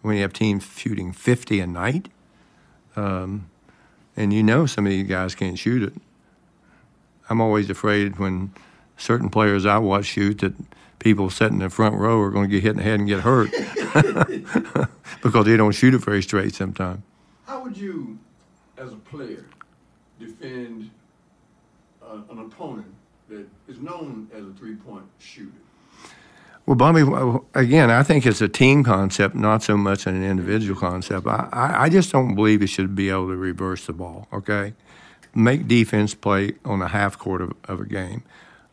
[0.01, 2.09] When you have teams shooting 50 a night,
[2.97, 3.51] um,
[4.17, 5.95] and you know some of these guys can't shoot it.
[7.29, 8.53] I'm always afraid when
[8.97, 10.55] certain players I watch shoot that
[10.99, 13.09] people sitting in the front row are going to get hit in the head and
[13.09, 13.51] get hurt
[15.23, 17.03] because they don't shoot it very straight sometimes.
[17.47, 18.19] How would you,
[18.79, 19.47] as a player,
[20.21, 20.91] defend
[22.03, 22.95] uh, an opponent
[23.29, 25.51] that is known as a three-point shooter?
[26.73, 31.27] Well, Bobby, again, I think it's a team concept, not so much an individual concept.
[31.27, 34.73] I, I, I just don't believe you should be able to reverse the ball, okay?
[35.35, 38.23] Make defense play on a half court of, of a game.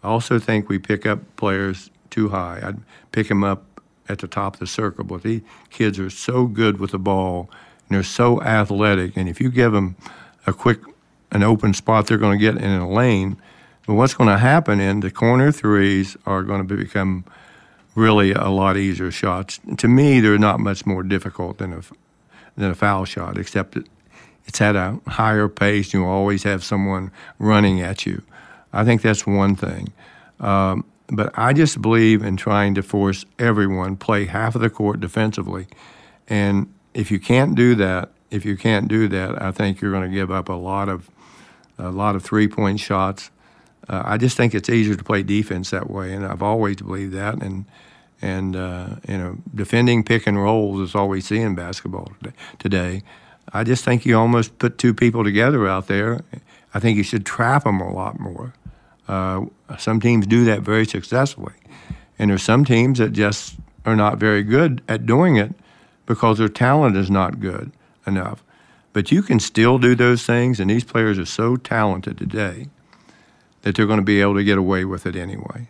[0.01, 2.61] I also think we pick up players too high.
[2.63, 2.77] I'd
[3.11, 6.79] pick them up at the top of the circle, but these kids are so good
[6.79, 7.49] with the ball
[7.89, 9.17] and they're so athletic.
[9.17, 9.97] And if you give them
[10.47, 10.79] a quick,
[11.31, 13.35] an open spot, they're going to get in a lane.
[13.85, 17.25] But what's going to happen in the corner threes are going to become
[17.99, 19.59] really a lot easier shots.
[19.77, 21.81] To me, they're not much more difficult than a
[22.55, 23.77] than a foul shot, except
[24.45, 25.93] it's at a higher pace.
[25.93, 28.21] And You always have someone running at you.
[28.73, 29.93] I think that's one thing.
[30.39, 34.99] Um, but I just believe in trying to force everyone play half of the court
[34.99, 35.67] defensively,
[36.27, 40.09] and if you can't do that, if you can't do that, I think you're going
[40.09, 41.09] to give up a lot of
[41.77, 43.31] a lot of three point shots.
[43.87, 47.13] Uh, I just think it's easier to play defense that way, and I've always believed
[47.13, 47.41] that.
[47.41, 47.65] And
[48.21, 52.11] and uh, you know, defending pick and rolls is all we see in basketball
[52.57, 53.03] today.
[53.53, 56.21] I just think you almost put two people together out there.
[56.73, 58.53] I think you should trap them a lot more.
[59.07, 59.45] Uh,
[59.79, 61.53] some teams do that very successfully,
[62.19, 63.55] and there's some teams that just
[63.85, 65.53] are not very good at doing it
[66.05, 67.71] because their talent is not good
[68.05, 68.43] enough.
[68.93, 72.67] But you can still do those things, and these players are so talented today
[73.61, 75.69] that they're going to be able to get away with it anyway.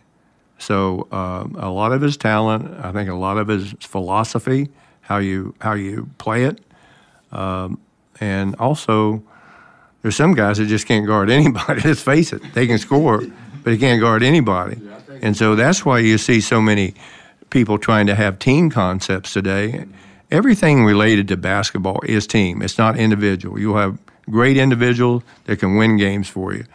[0.60, 4.68] So uh, a lot of his talent, I think a lot of his philosophy,
[5.00, 6.60] how you how you play it,
[7.32, 7.80] um,
[8.20, 9.22] and also
[10.02, 11.80] there's some guys that just can't guard anybody.
[11.80, 14.78] Let's face it, they can score, but they can't guard anybody,
[15.22, 16.92] and so that's why you see so many
[17.48, 19.86] people trying to have team concepts today.
[20.30, 22.60] Everything related to basketball is team.
[22.60, 23.58] It's not individual.
[23.58, 23.98] You'll have
[24.28, 26.66] great individuals that can win games for you,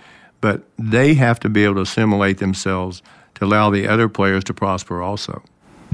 [0.41, 3.03] but they have to be able to assimilate themselves
[3.35, 5.43] to allow the other players to prosper also.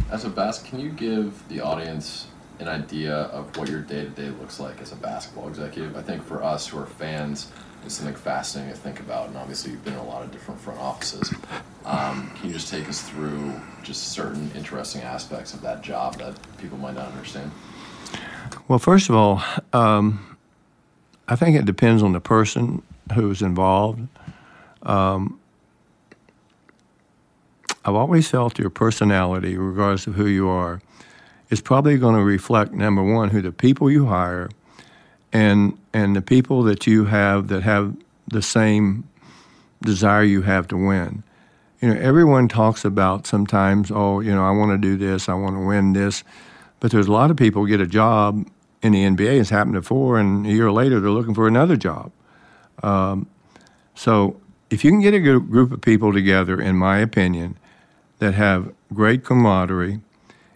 [0.10, 2.28] As a bas, can you give the audience
[2.60, 5.96] an idea of what your day to day looks like as a basketball executive?
[5.96, 7.52] I think for us who are fans,
[7.86, 10.60] it's something fascinating to think about, and obviously you've been in a lot of different
[10.62, 11.34] front offices.
[11.86, 16.36] Um, can you just take us through just certain interesting aspects of that job that
[16.58, 17.52] people might not understand?
[18.68, 20.38] Well, first of all, um,
[21.28, 22.84] I think it depends on the person
[23.16, 24.08] who's involved.
[24.84, 25.40] Um,
[27.84, 30.82] I've always felt your personality, regardless of who you are,
[31.50, 34.50] is probably going to reflect number one who the people you hire,
[35.34, 37.96] and and the people that you have that have
[38.28, 39.08] the same
[39.82, 41.24] desire you have to win.
[41.82, 45.34] You know, everyone talks about sometimes, oh, you know, I want to do this, I
[45.34, 46.24] want to win this,
[46.80, 48.48] but there's a lot of people get a job
[48.84, 49.40] in the NBA.
[49.40, 52.12] It's happened before, and a year later they're looking for another job.
[52.84, 53.28] Um,
[53.96, 57.58] so if you can get a group of people together, in my opinion,
[58.22, 60.00] that have great camaraderie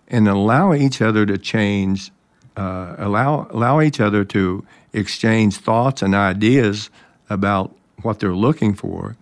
[0.08, 2.12] and allow each other to change,
[2.56, 4.64] uh, allow, allow each other to
[4.94, 6.92] exchange thoughts and ideas
[7.28, 9.18] about what they're looking for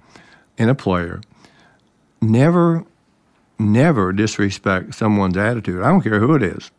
[0.58, 1.22] in a player.
[2.22, 2.84] Never,
[3.58, 5.82] never disrespect someone's attitude.
[5.82, 6.70] I don't care who it is.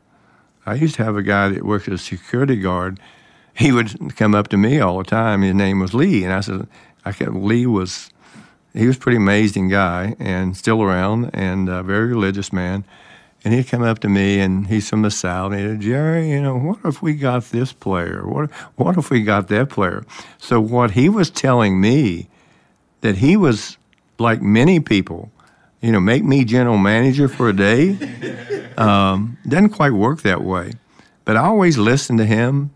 [0.67, 3.01] I used to have a guy that worked as a security guard.
[3.55, 5.41] He would come up to me all the time.
[5.41, 6.69] His name was Lee, and I said,
[7.07, 8.11] I kept, Lee was
[8.75, 12.85] he was a pretty amazing guy and still around and a very religious man.
[13.45, 16.31] And he'd come up to me and he's from the South and he said, Jerry,
[16.31, 18.27] you know, what if we got this player?
[18.27, 20.05] What, what if we got that player?
[20.39, 22.29] So what he was telling me
[23.03, 23.77] that he was
[24.18, 25.31] like many people,
[25.81, 27.99] you know, make me general manager for a day,
[28.77, 30.72] um, doesn't quite work that way.
[31.25, 32.70] But I always listened to him.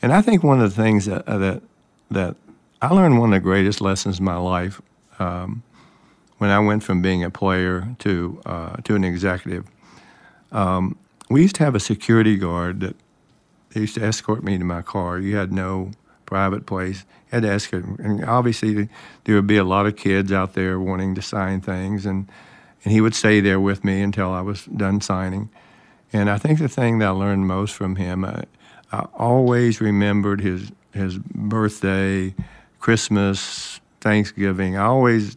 [0.00, 1.62] And I think one of the things that, uh, that,
[2.10, 2.36] that
[2.80, 4.80] I learned one of the greatest lessons in my life
[5.20, 5.62] um,
[6.38, 9.66] when I went from being a player to uh, to an executive.
[10.50, 10.98] Um,
[11.28, 12.96] we used to have a security guard that
[13.70, 15.18] they used to escort me to my car.
[15.18, 15.92] You had no
[16.26, 17.04] private place.
[17.26, 18.88] You had to escort, and obviously
[19.24, 22.28] there would be a lot of kids out there wanting to sign things, and
[22.82, 25.50] and he would stay there with me until I was done signing.
[26.12, 28.44] And I think the thing that I learned most from him, I,
[28.90, 32.34] I always remembered his his birthday,
[32.80, 34.76] Christmas, Thanksgiving.
[34.76, 35.36] I always,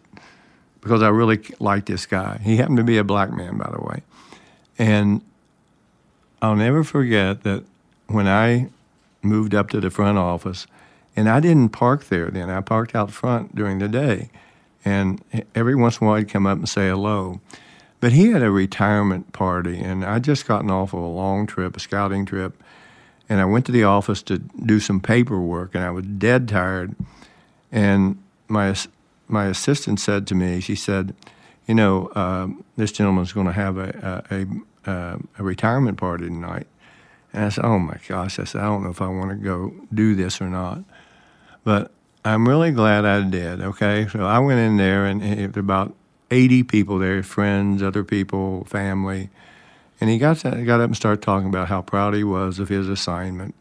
[0.81, 2.39] because I really liked this guy.
[2.43, 4.01] He happened to be a black man, by the way.
[4.77, 5.21] And
[6.41, 7.63] I'll never forget that
[8.07, 8.69] when I
[9.21, 10.67] moved up to the front office,
[11.15, 14.29] and I didn't park there then, I parked out front during the day.
[14.83, 15.23] And
[15.55, 17.39] every once in a while I'd come up and say hello.
[17.99, 21.77] But he had a retirement party, and I'd just gotten off of a long trip,
[21.77, 22.61] a scouting trip.
[23.29, 26.95] And I went to the office to do some paperwork, and I was dead tired.
[27.71, 28.21] And
[28.53, 28.75] my
[29.27, 31.13] my assistant said to me, she said,
[31.67, 32.47] "You know, uh,
[32.77, 36.67] this gentleman's going to have a a, a a, retirement party tonight."
[37.33, 39.35] And I said, "Oh my gosh!" I said, "I don't know if I want to
[39.35, 40.83] go do this or not,"
[41.65, 41.91] but
[42.23, 43.59] I'm really glad I did.
[43.59, 45.95] Okay, so I went in there, and there were about
[46.31, 49.29] 80 people there, friends, other people, family,
[49.99, 52.69] and he got to, got up and started talking about how proud he was of
[52.69, 53.55] his assignment,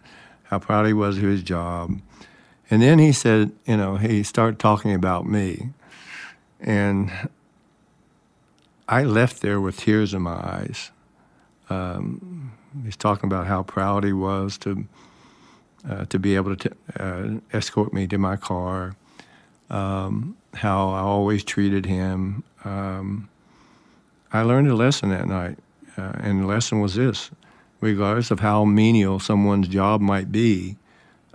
[0.45, 1.99] how proud he was of his job
[2.73, 5.73] and then he said, you know, he started talking about me.
[6.59, 7.13] And
[8.89, 10.91] I left there with tears in my eyes.
[11.69, 12.53] Um,
[12.83, 14.87] he's talking about how proud he was to
[15.87, 18.97] uh, to be able to t- uh, escort me to my car,
[19.69, 22.43] um, how I always treated him.
[22.65, 23.29] Um,
[24.33, 25.59] I learned a lesson that night,
[25.99, 27.31] uh, and the lesson was this:
[27.83, 30.77] regardless of how menial someone's job might be,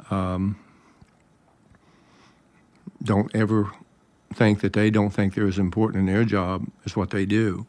[0.09, 0.57] um,
[3.01, 3.71] don't ever
[4.33, 7.65] think that they don't think they're as important in their job as what they do.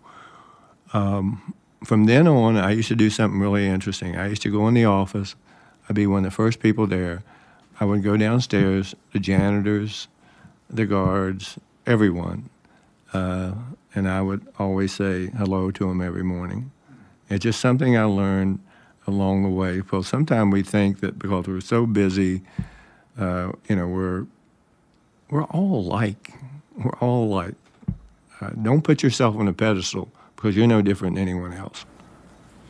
[0.92, 1.54] Um,
[1.84, 4.16] from then on, I used to do something really interesting.
[4.16, 5.36] I used to go in the office,
[5.88, 7.22] I'd be one of the first people there.
[7.80, 10.08] I would go downstairs, the janitors,
[10.68, 12.50] the guards, everyone,
[13.12, 13.52] uh,
[13.94, 16.72] and I would always say hello to them every morning.
[17.30, 18.58] It's just something I learned
[19.06, 19.82] along the way.
[19.90, 22.42] Well, sometimes we think that because we're so busy,
[23.18, 24.26] uh, you know, we're
[25.30, 26.32] we're all like,
[26.76, 27.54] We're all like.
[28.40, 31.84] Uh, don't put yourself on a pedestal because you're no different than anyone else.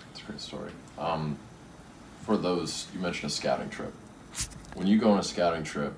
[0.01, 0.71] That's a great story.
[0.99, 1.39] Um,
[2.25, 3.93] for those, you mentioned a scouting trip.
[4.75, 5.93] When you go on a scouting trip,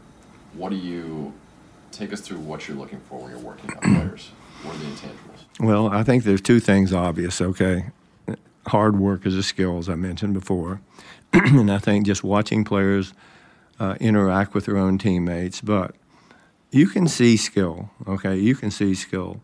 [0.54, 1.32] what do you
[1.92, 4.30] take us through what you're looking for when you're working on players?
[4.62, 5.44] What are the intangibles?
[5.60, 7.86] Well, I think there's two things obvious, okay?
[8.66, 10.80] Hard work is a skill, as I mentioned before.
[11.32, 13.14] and I think just watching players
[13.78, 15.94] uh, interact with their own teammates, but
[16.70, 18.36] you can see skill, okay?
[18.36, 19.40] You can see skill.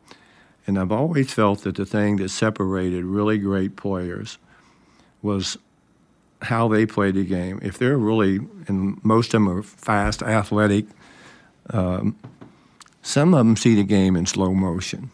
[0.66, 4.38] And I've always felt that the thing that separated really great players
[5.22, 5.56] was
[6.42, 7.58] how they played the game.
[7.62, 10.86] If they're really, and most of them are fast, athletic,
[11.70, 12.16] um,
[13.02, 15.10] some of them see the game in slow motion.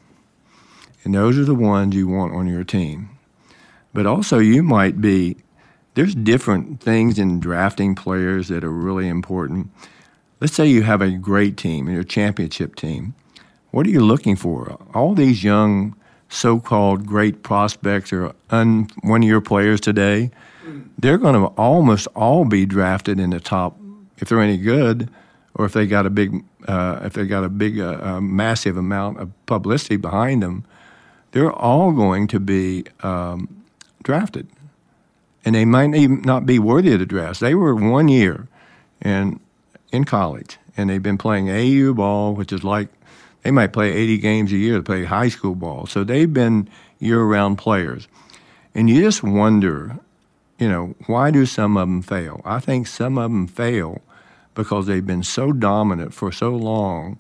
[1.04, 3.10] And those are the ones you want on your team.
[3.92, 5.36] But also, you might be,
[5.94, 9.70] there's different things in drafting players that are really important.
[10.43, 13.14] Let's say you have a great team, your championship team.
[13.70, 14.76] What are you looking for?
[14.93, 15.95] All these young,
[16.28, 20.32] so called great prospects or un, one year players today,
[20.99, 23.78] they're going to almost all be drafted in the top,
[24.18, 25.09] if they're any good,
[25.55, 28.76] or if they got a big, uh, if they got a big, uh, uh, massive
[28.76, 30.64] amount of publicity behind them,
[31.30, 33.62] they're all going to be um,
[34.03, 34.49] drafted,
[35.45, 37.38] and they might even not be worthy of the draft.
[37.38, 38.49] They were one year,
[39.01, 39.38] and
[39.93, 42.88] in college, and they've been playing AAU ball, which is like
[43.43, 45.86] they might play 80 games a year to play high school ball.
[45.86, 46.68] So they've been
[46.99, 48.09] year-round players,
[48.74, 49.99] and you just wonder,
[50.59, 52.40] you know, why do some of them fail?
[52.45, 54.01] I think some of them fail
[54.55, 57.18] because they've been so dominant for so long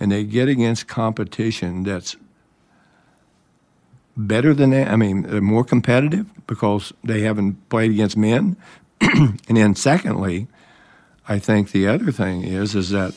[0.00, 2.16] and they get against competition that's
[4.16, 4.88] better than that.
[4.88, 8.56] I mean, they're more competitive because they haven't played against men.
[9.00, 10.46] and then secondly,
[11.28, 13.14] I think the other thing is is that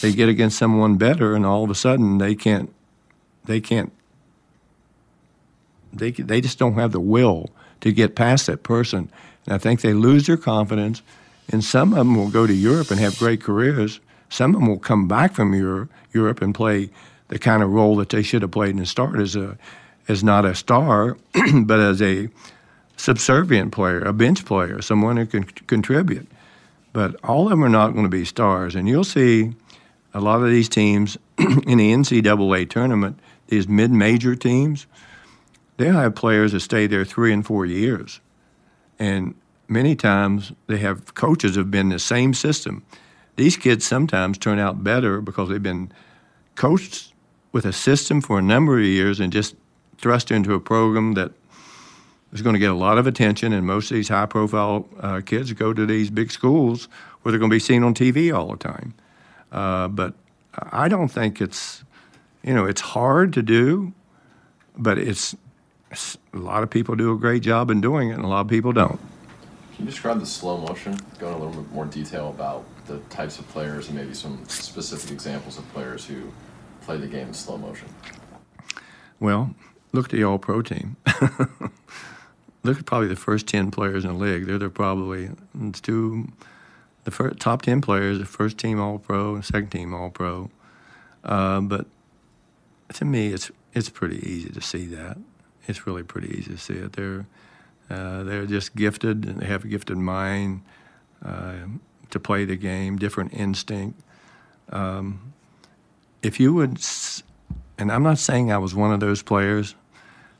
[0.00, 2.72] they get against someone better and all of a sudden they can't
[3.44, 3.92] they can't
[5.92, 7.50] they they just don't have the will
[7.80, 9.10] to get past that person.
[9.44, 11.02] And I think they lose their confidence
[11.50, 14.00] and some of them will go to Europe and have great careers.
[14.30, 16.90] Some of them will come back from Europe, Europe and play
[17.28, 19.58] the kind of role that they should have played in the start as a
[20.08, 21.18] as not a star,
[21.64, 22.30] but as a
[22.96, 26.26] subservient player, a bench player, someone who can contribute.
[26.92, 29.52] But all of them are not going to be stars, and you'll see
[30.14, 33.18] a lot of these teams in the NCAA tournament,
[33.48, 34.86] these mid-major teams,
[35.76, 38.20] they'll have players that stay there three and four years,
[38.98, 39.34] and
[39.68, 42.84] many times they have coaches have been the same system.
[43.36, 45.92] These kids sometimes turn out better because they've been
[46.56, 47.12] coached
[47.52, 49.54] with a system for a number of years and just
[49.98, 51.32] thrust into a program that
[52.32, 53.52] is going to get a lot of attention.
[53.52, 56.88] And most of these high profile uh, kids go to these big schools
[57.22, 58.94] where they're going to be seen on TV all the time.
[59.50, 60.14] Uh, but
[60.54, 61.84] I don't think it's,
[62.42, 63.92] you know, it's hard to do,
[64.76, 65.34] but it's,
[65.90, 68.40] it's a lot of people do a great job in doing it, and a lot
[68.40, 69.00] of people don't.
[69.74, 70.98] Can you describe the slow motion?
[71.18, 74.42] Go in a little bit more detail about the types of players and maybe some
[74.48, 76.32] specific examples of players who
[76.82, 77.88] play the game in slow motion.
[79.20, 79.54] Well,
[79.92, 80.96] look at the All Pro team.
[82.68, 84.46] look at probably the first ten players in the league.
[84.46, 85.30] They're, they're probably
[85.82, 86.28] two,
[87.04, 90.50] the first, top ten players, the first team All Pro and second team All Pro.
[91.24, 91.86] Uh, but
[92.94, 95.18] to me, it's it's pretty easy to see that.
[95.66, 96.92] It's really pretty easy to see it.
[96.92, 97.26] They're
[97.90, 100.62] uh, they're just gifted, and they have a gifted mind
[101.24, 101.54] uh,
[102.10, 104.00] to play the game, different instinct.
[104.70, 105.32] Um,
[106.22, 106.78] if you would,
[107.78, 109.74] and I'm not saying I was one of those players,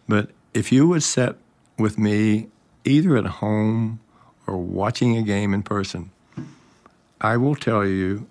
[0.06, 1.36] but if you would sit
[1.78, 2.48] with me
[2.84, 4.00] either at home
[4.46, 6.10] or watching a game in person,
[7.20, 8.26] I will tell you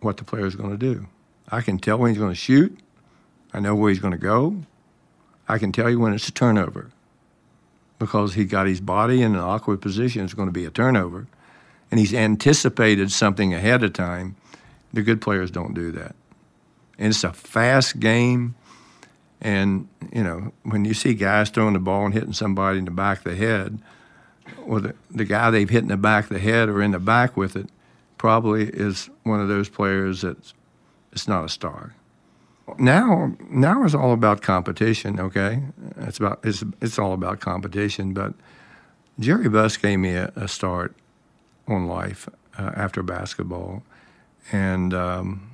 [0.00, 1.06] what the player is going to do.
[1.50, 2.78] I can tell when he's going to shoot.
[3.52, 4.62] I know where he's going to go.
[5.48, 6.90] I can tell you when it's a turnover
[7.98, 10.24] because he got his body in an awkward position.
[10.24, 11.26] It's going to be a turnover.
[11.90, 14.36] And he's anticipated something ahead of time.
[14.92, 16.14] The good players don't do that.
[16.98, 18.54] And it's a fast game.
[19.40, 22.90] And, you know, when you see guys throwing the ball and hitting somebody in the
[22.90, 23.78] back of the head,
[24.66, 26.98] well, the, the guy they've hit in the back of the head or in the
[26.98, 27.68] back with it
[28.16, 30.54] probably is one of those players that's
[31.12, 31.94] it's not a star
[32.76, 35.18] now now it's all about competition.
[35.18, 35.62] Okay,
[35.96, 38.12] it's about it's it's all about competition.
[38.12, 38.34] But
[39.18, 40.94] Jerry Buss gave me a, a start
[41.66, 42.28] on life
[42.58, 43.82] uh, after basketball,
[44.52, 45.47] and um,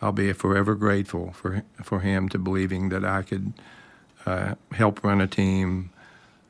[0.00, 3.52] I'll be forever grateful for for him to believing that I could
[4.26, 5.90] uh, help run a team,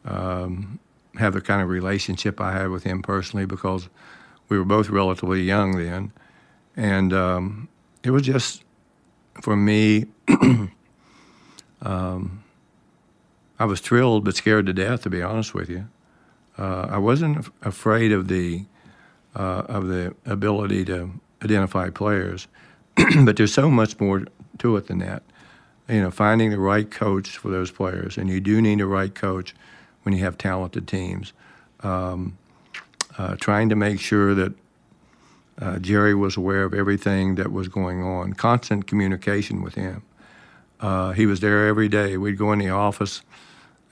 [0.04, 0.78] um,
[1.16, 3.88] have the kind of relationship I had with him personally because
[4.48, 6.12] we were both relatively young then,
[6.76, 7.68] and um,
[8.02, 8.64] it was just
[9.40, 10.06] for me.
[11.82, 12.44] um,
[13.58, 15.88] I was thrilled but scared to death, to be honest with you.
[16.56, 18.64] Uh, I wasn't af- afraid of the
[19.34, 22.48] uh, of the ability to identify players,
[23.24, 24.24] but there's so much more
[24.58, 25.22] to it than that.
[25.88, 29.14] You know, finding the right coach for those players, and you do need a right
[29.14, 29.54] coach
[30.02, 31.32] when you have talented teams.
[31.80, 32.36] Um,
[33.16, 34.52] uh, trying to make sure that
[35.60, 40.02] uh, Jerry was aware of everything that was going on, constant communication with him.
[40.80, 42.16] Uh, he was there every day.
[42.16, 43.22] We'd go in the office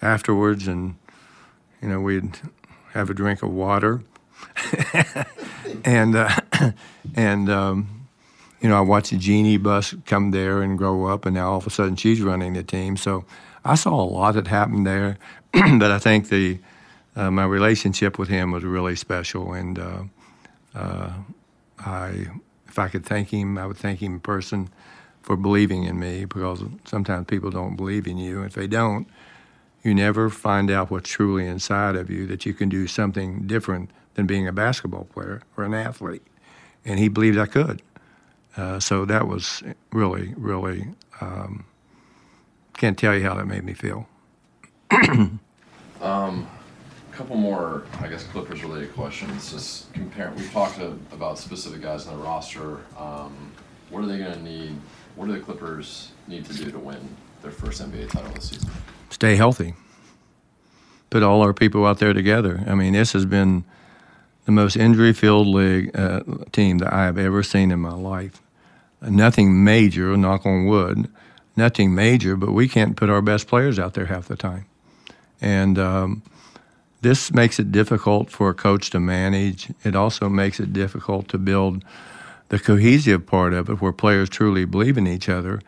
[0.00, 0.96] afterwards, and
[1.82, 2.38] you know we'd
[2.92, 4.02] have a drink of water,
[5.84, 6.40] and uh,
[7.14, 7.95] and um,
[8.66, 11.68] you know I watched Jeanie Buss come there and grow up, and now all of
[11.68, 12.96] a sudden she's running the team.
[12.96, 13.24] So
[13.64, 15.18] I saw a lot that happened there,
[15.52, 16.58] but I think the
[17.14, 20.02] uh, my relationship with him was really special, and uh,
[20.74, 21.12] uh,
[21.78, 22.26] I
[22.66, 24.68] if I could thank him, I would thank him in person
[25.22, 28.42] for believing in me because sometimes people don't believe in you.
[28.42, 29.06] If they don't,
[29.84, 33.90] you never find out what's truly inside of you that you can do something different
[34.14, 36.26] than being a basketball player or an athlete.
[36.84, 37.80] And he believed I could.
[38.56, 40.86] Uh, so that was really, really,
[41.20, 41.64] um,
[42.74, 44.08] can't tell you how that made me feel.
[46.00, 46.46] Um,
[47.10, 49.50] a couple more, I guess, Clippers related questions.
[49.50, 50.32] Just compare.
[50.36, 52.80] We've talked to, about specific guys on the roster.
[52.98, 53.50] Um,
[53.88, 54.76] what are they going to need?
[55.14, 58.68] What do the Clippers need to do to win their first NBA title this season?
[59.08, 59.74] Stay healthy.
[61.08, 62.62] Put all our people out there together.
[62.66, 63.64] I mean, this has been
[64.44, 66.20] the most injury-filled league uh,
[66.52, 68.42] team that I have ever seen in my life.
[69.02, 71.08] Nothing major, knock on wood,
[71.56, 74.66] nothing major, but we can't put our best players out there half the time.
[75.40, 76.22] And um,
[77.02, 79.68] this makes it difficult for a coach to manage.
[79.84, 81.84] It also makes it difficult to build
[82.48, 85.60] the cohesive part of it where players truly believe in each other.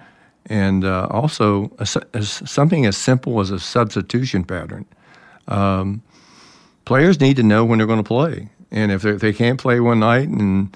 [0.46, 4.86] And uh, also, a, a, something as simple as a substitution pattern.
[5.46, 6.02] Um,
[6.84, 8.48] players need to know when they're going to play.
[8.70, 10.74] And if, if they can't play one night, and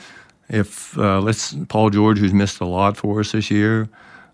[0.53, 3.88] if uh, let's Paul George, who's missed a lot for us this year,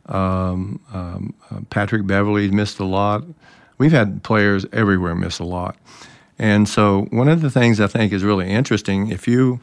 [0.06, 3.24] um, um, uh, Patrick Beverley's missed a lot.
[3.78, 5.76] We've had players everywhere miss a lot.
[6.38, 9.60] And so, one of the things I think is really interesting if you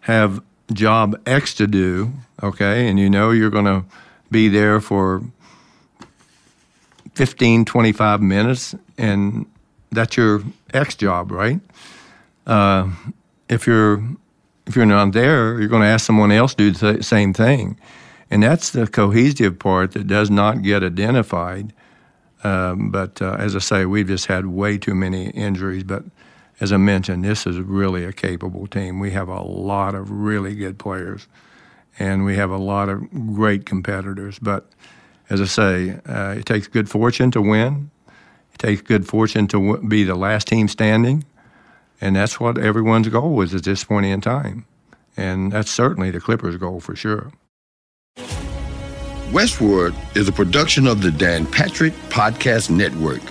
[0.00, 2.12] have job X to do,
[2.42, 3.84] okay, and you know you're going to
[4.30, 5.22] be there for
[7.14, 9.46] 15, 25 minutes, and
[9.90, 11.60] that's your X job, right?
[12.46, 12.90] Uh,
[13.48, 14.02] if you're
[14.66, 17.78] if you're not there, you're going to ask someone else to do the same thing,
[18.30, 21.72] and that's the cohesive part that does not get identified.
[22.44, 25.84] Um, but uh, as I say, we've just had way too many injuries.
[25.84, 26.04] But
[26.60, 29.00] as I mentioned, this is really a capable team.
[29.00, 31.26] We have a lot of really good players,
[31.98, 34.38] and we have a lot of great competitors.
[34.38, 34.66] But
[35.30, 37.90] as I say, uh, it takes good fortune to win.
[38.54, 41.24] It takes good fortune to w- be the last team standing,
[42.00, 44.66] and that's what everyone's goal is at this point in time.
[45.16, 47.32] And that's certainly the Clippers' goal for sure.
[49.32, 53.22] Westward is a production of the Dan Patrick Podcast Network,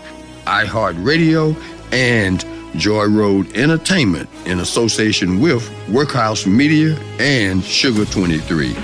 [0.45, 1.55] iHeartRadio,
[1.93, 2.45] and
[2.77, 8.75] Joy Road Entertainment in association with Workhouse Media and Sugar 23.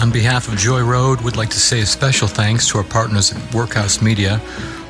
[0.00, 3.32] On behalf of Joy Road, we'd like to say a special thanks to our partners
[3.32, 4.40] at Workhouse Media.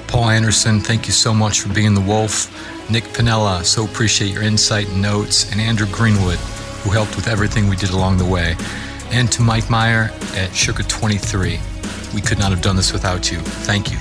[0.06, 2.77] Paul Anderson, thank you so much for being the wolf.
[2.90, 5.50] Nick Pinella, so appreciate your insight and notes.
[5.52, 6.38] And Andrew Greenwood,
[6.82, 8.56] who helped with everything we did along the way.
[9.10, 11.60] And to Mike Meyer at Sugar 23.
[12.14, 13.38] We could not have done this without you.
[13.38, 13.98] Thank you.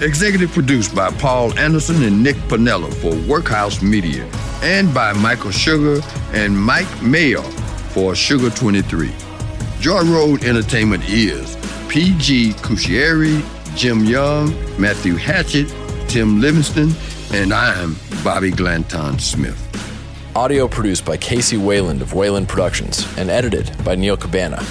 [0.00, 4.24] Executive produced by Paul Anderson and Nick Pinella for Workhouse Media,
[4.62, 6.00] and by Michael Sugar
[6.32, 7.42] and Mike Mayer
[7.92, 9.10] for Sugar 23.
[9.80, 11.56] Joy Road Entertainment is
[11.88, 13.44] PG Cuscieri,
[13.76, 14.50] Jim Young,
[14.80, 15.68] Matthew Hatchett,
[16.08, 16.90] Tim Livingston,
[17.32, 19.64] and I'm Bobby Glanton Smith.
[20.34, 24.64] Audio produced by Casey Wayland of Wayland Productions and edited by Neil Cabana.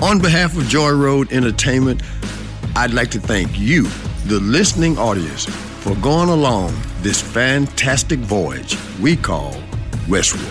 [0.00, 2.02] On behalf of Joy Road Entertainment,
[2.76, 3.82] I'd like to thank you,
[4.26, 9.56] the listening audience, for going along this fantastic voyage we call
[10.08, 10.44] Westward.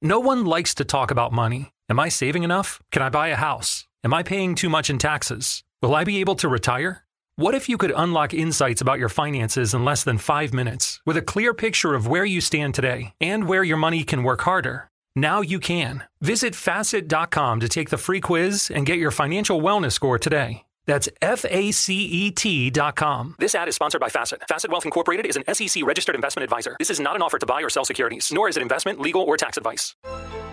[0.00, 1.72] No one likes to talk about money.
[1.90, 2.80] Am I saving enough?
[2.92, 3.86] Can I buy a house?
[4.04, 5.64] Am I paying too much in taxes?
[5.80, 7.04] Will I be able to retire?
[7.36, 11.16] What if you could unlock insights about your finances in less than five minutes with
[11.16, 14.90] a clear picture of where you stand today and where your money can work harder?
[15.16, 16.04] Now you can.
[16.20, 20.64] Visit facet.com to take the free quiz and get your financial wellness score today.
[20.88, 23.36] That's F A C E T dot com.
[23.38, 24.42] This ad is sponsored by Facet.
[24.48, 26.76] Facet Wealth Incorporated is an SEC registered investment advisor.
[26.78, 29.20] This is not an offer to buy or sell securities, nor is it investment, legal,
[29.22, 29.94] or tax advice.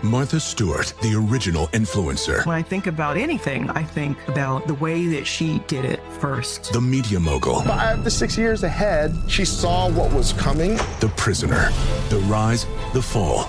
[0.02, 2.44] Martha Stewart, the original influencer.
[2.44, 6.70] When I think about anything, I think about the way that she did it first.
[6.74, 7.62] The media mogul.
[7.62, 10.76] Five to six years ahead, she saw what was coming.
[11.00, 11.70] The prisoner.
[12.10, 13.48] The rise, the fall,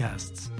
[0.00, 0.59] podcasts.